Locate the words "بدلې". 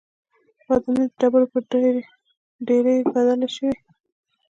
3.13-3.47